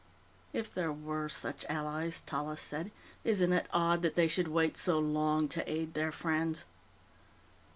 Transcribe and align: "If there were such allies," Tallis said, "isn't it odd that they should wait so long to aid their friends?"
"If 0.51 0.73
there 0.73 0.91
were 0.91 1.29
such 1.29 1.63
allies," 1.69 2.21
Tallis 2.21 2.59
said, 2.59 2.89
"isn't 3.23 3.53
it 3.53 3.67
odd 3.71 4.01
that 4.01 4.15
they 4.15 4.27
should 4.27 4.47
wait 4.47 4.75
so 4.75 4.97
long 4.97 5.47
to 5.49 5.71
aid 5.71 5.93
their 5.93 6.11
friends?" 6.11 6.65